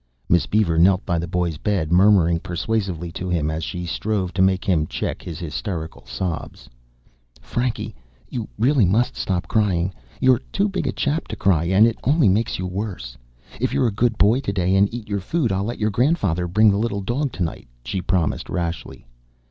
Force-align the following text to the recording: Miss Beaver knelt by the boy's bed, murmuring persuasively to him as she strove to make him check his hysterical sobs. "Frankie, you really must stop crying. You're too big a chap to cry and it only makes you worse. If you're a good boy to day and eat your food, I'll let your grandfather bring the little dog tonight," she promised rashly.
Miss 0.27 0.47
Beaver 0.47 0.79
knelt 0.79 1.05
by 1.05 1.19
the 1.19 1.27
boy's 1.27 1.57
bed, 1.57 1.91
murmuring 1.91 2.39
persuasively 2.39 3.11
to 3.11 3.29
him 3.29 3.51
as 3.51 3.63
she 3.63 3.85
strove 3.85 4.33
to 4.33 4.41
make 4.41 4.65
him 4.65 4.87
check 4.87 5.21
his 5.21 5.37
hysterical 5.37 6.07
sobs. 6.07 6.67
"Frankie, 7.39 7.93
you 8.27 8.47
really 8.57 8.85
must 8.87 9.15
stop 9.15 9.47
crying. 9.47 9.93
You're 10.19 10.41
too 10.51 10.67
big 10.67 10.87
a 10.87 10.91
chap 10.91 11.27
to 11.27 11.35
cry 11.35 11.65
and 11.65 11.85
it 11.85 11.99
only 12.03 12.29
makes 12.29 12.57
you 12.57 12.65
worse. 12.65 13.15
If 13.59 13.75
you're 13.75 13.85
a 13.85 13.91
good 13.91 14.17
boy 14.17 14.39
to 14.39 14.51
day 14.51 14.75
and 14.75 14.91
eat 14.91 15.07
your 15.07 15.19
food, 15.21 15.51
I'll 15.51 15.65
let 15.65 15.77
your 15.77 15.91
grandfather 15.91 16.47
bring 16.47 16.71
the 16.71 16.77
little 16.79 17.01
dog 17.01 17.31
tonight," 17.31 17.67
she 17.85 18.01
promised 18.01 18.49
rashly. 18.49 19.05